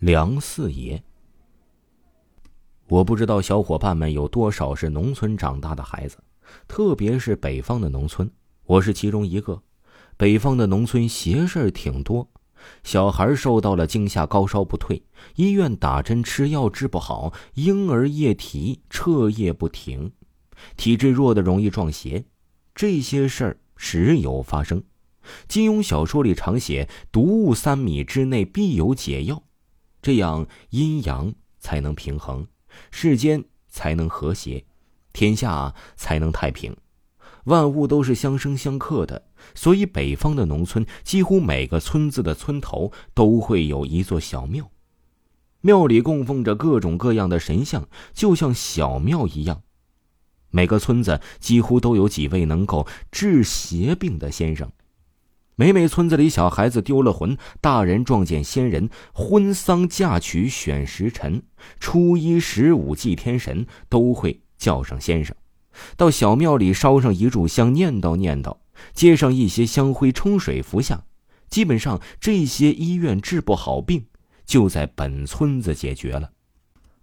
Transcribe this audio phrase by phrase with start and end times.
[0.00, 1.02] 梁四爷。
[2.88, 6.16] 我不知道小伙伴们有多少是农村长大的孩子，
[6.66, 8.30] 特别是北方的农村，
[8.64, 9.62] 我是其中一个。
[10.16, 12.26] 北方的农村邪事儿挺多，
[12.82, 15.02] 小孩受到了惊吓，高烧不退，
[15.34, 20.10] 医院打针吃药治不好，婴儿夜啼彻夜不停，
[20.78, 22.24] 体质弱的容易撞邪，
[22.74, 24.82] 这些事儿时有发生。
[25.46, 29.42] 金庸小说里常写“毒物三米之内必有解药”，
[30.02, 32.46] 这样阴阳才能平衡。
[32.90, 34.64] 世间才能和谐，
[35.12, 36.76] 天下才能太平，
[37.44, 39.26] 万物都是相生相克的。
[39.54, 44.70] 所以，北方的农村几乎每个村子的村头都会有一座小庙，
[45.62, 49.62] 庙里供奉着各种各样的神像，就像小庙一样。
[50.50, 54.70] 每个村子几乎都有几位能够治邪病的先生。
[55.60, 61.42] 每每村子里小孩子丢了魂，大人撞见仙人，婚丧嫁娶选时辰，
[61.78, 65.36] 初一十五祭天神，都会叫上先生，
[65.98, 68.56] 到小庙里烧上一炷香，念叨念叨，
[68.94, 71.04] 接上一些香灰冲水服下，
[71.50, 74.06] 基本上这些医院治不好病，
[74.46, 76.30] 就在本村子解决了。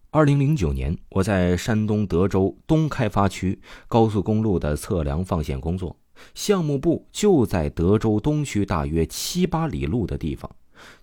[0.09, 5.95] 二零零九年，我在山东德州东开发区高速公路的测量放线工作。
[6.33, 10.49] 项目部就在德州东区大约七八里路的地方，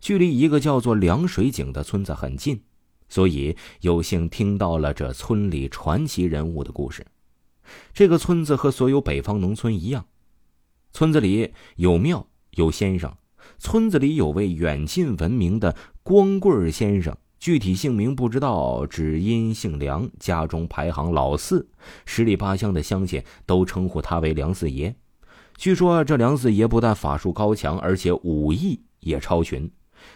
[0.01, 2.63] 距离一个叫做凉水井的村子很近，
[3.09, 7.05] 所以有幸听到了这村里传奇人物的故事。
[7.93, 10.05] 这个村子和所有北方农村一样，
[10.93, 13.17] 村子里有庙有先生，
[13.59, 21.67] 村子里有位远近闻名的光棍先生，具体姓名不知道，只因姓梁，家中排行老四，
[22.05, 24.95] 十里八乡的乡亲都称呼他为梁四爷。
[25.57, 29.71] 据说这梁四爷不但法术高强，而且武艺也超群，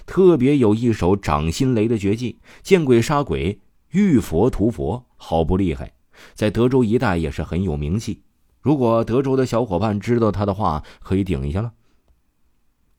[0.04, 3.58] 特别有一手掌心雷的绝技，见鬼杀鬼，
[3.92, 5.92] 遇佛屠佛，好不厉害，
[6.34, 8.22] 在德州一带也是很有名气。
[8.60, 11.72] 如果德州的小伙伴知道他的话，可以顶一下了。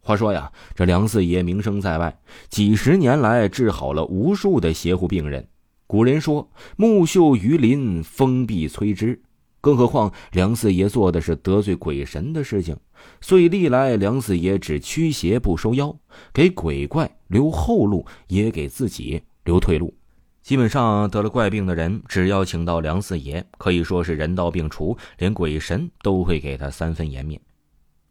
[0.01, 5.47] 话说呀，这梁四爷名声在外，几十年来治好了无数的邪乎病人。
[5.85, 9.21] 古人说：“木秀于林，风必摧之。”
[9.61, 12.77] 更何况梁四爷做的是得罪鬼神的事情，
[13.19, 15.95] 所以历来梁四爷只驱邪不收妖，
[16.33, 19.93] 给鬼怪留后路，也给自己留退路。
[20.41, 27.39] 基本上得了怪病的人，只要请到梁四爷，可以说是人到病除，连鬼神都会给他三分颜面。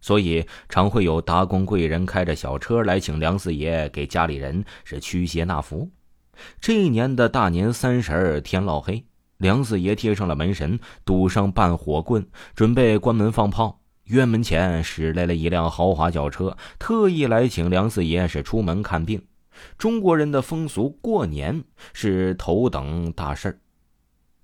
[0.00, 5.90] 所以常会有达官贵人开着小车来请梁四爷给家里人是驱邪纳福。
[6.60, 9.04] 这一年的大年三十儿天烙黑。
[9.38, 12.26] 梁四爷贴上了门神，堵上半火棍，
[12.56, 13.80] 准备关门放炮。
[14.06, 19.22] 院门前驶来了一辆豪华轿车，特意来请梁四爷是出门看病。
[19.76, 21.62] 中国人的风俗，过年
[21.92, 23.58] 是头等大事儿，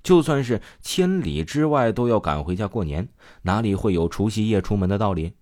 [0.05, 3.09] 就算是千里之外都要赶回家过年，
[3.43, 5.33] 哪里会有除夕夜出门的道理？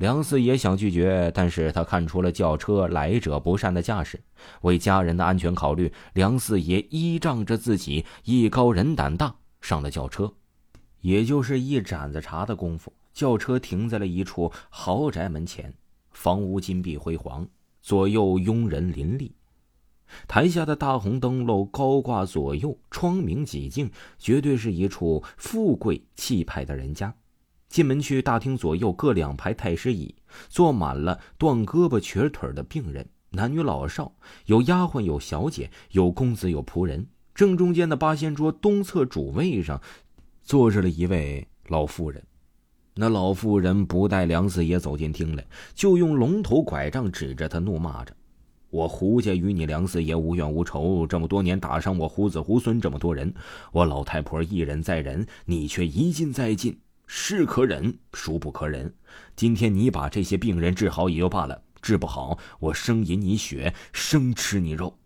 [0.00, 4.18] 梁四爷想拒绝，但是他看出了轿车来者不善的架势，
[4.62, 10.32] 为家人的安全考虑，梁四爷依仗着自己艺高人胆大，上了轿车。
[11.02, 15.70] 也就是一盏子茶的功夫，轿车停在了一处豪宅门前，
[16.12, 17.46] 房屋金碧辉煌，
[17.82, 19.34] 左右佣人林立，
[20.26, 27.14] 台下的大红灯笼高挂左右，窗明几净，绝对是一处富贵气派的人家。
[27.70, 30.12] 进门去，大厅左右各两排太师椅，
[30.48, 34.12] 坐满了断胳膊瘸腿的病人，男女老少，
[34.46, 37.06] 有丫鬟，有小姐，有公子，有仆人。
[37.32, 39.80] 正中间的八仙桌东侧主位上，
[40.42, 42.20] 坐着了一位老妇人。
[42.96, 48.12] 那老妇人不待梁四爷走进厅来，就用龙头拐杖指着他，怒骂着
[48.68, 53.32] ：“我胡家与你梁四爷无怨无仇，这么多年打伤我胡子胡孙这么多人，
[53.70, 56.76] 我老太婆一忍再忍，你却一进再进。”
[57.12, 58.94] 是可忍，孰不可忍？
[59.34, 64.96] 今天你把这些病人治好也就罢了，治不好，我生饮你血，生吃你肉。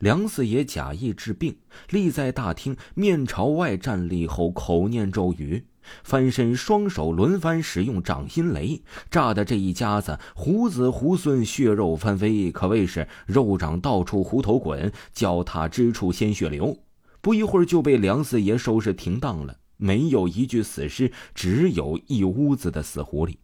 [0.00, 1.56] 梁四爷假意治病，
[1.88, 5.64] 立在大厅，面朝外站立后，口念咒语，
[6.04, 16.76] 翻身，双手轮番使用掌心雷，炸的这一家子胡子胡孙，血肉翻飞，可谓是肉掌到处胡头滚，脚踏之处鲜血流。
[17.22, 19.56] 不一会儿就被梁四爷收拾停当了。
[19.80, 23.36] 没有一具死尸，只有一屋子的死狐狸。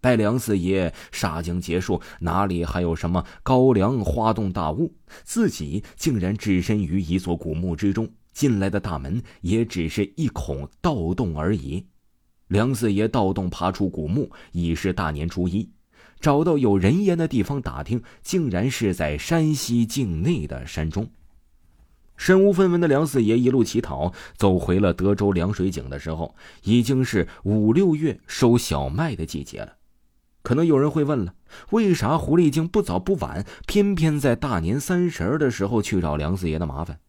[0.00, 4.94] 待梁四爷杀将结束，哪里还有什么高粱花洞大雾？
[5.22, 11.86] 自己竟然置身于一座古墓之中，进来的大门也只是一孔盗洞而已。
[12.48, 15.70] 梁四爷盗洞爬出古墓，已是大年初一。
[16.20, 21.10] 找到有人烟的地方打听，竟然是在山西境内的山中。
[22.16, 29.74] 身无分文的梁四爷一路乞讨，走回了德州凉水井的时候，已经是五六月收小麦的季节了。
[30.42, 31.34] 可能有人会问了，
[31.70, 37.00] 为啥狐狸精不早不晚，偏偏在大年三十的时候去找梁四爷的麻烦？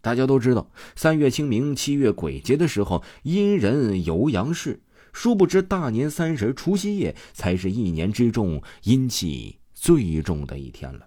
[0.00, 4.82] 大家都知道，三月清明、七月鬼节的时候，阴人游阳世。
[5.12, 11.06] 殊不知，大年三十除夕夜才是一年之中阴气最重的一天了。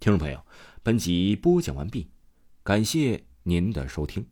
[0.00, 0.40] 听众朋友，
[0.82, 2.08] 本集播讲完毕，
[2.68, 4.26] 感谢您的收听。